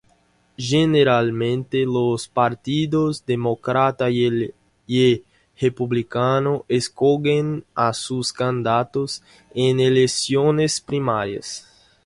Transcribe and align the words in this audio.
Generalmente, 0.57 1.85
los 1.85 2.27
partidos 2.27 3.23
Demócrata 3.23 4.09
y 4.09 4.51
Republicano 5.59 6.65
escogen 6.67 7.63
a 7.75 7.93
sus 7.93 8.33
candidatos 8.33 9.21
en 9.53 9.79
elecciones 9.79 10.81
primarias. 10.81 11.67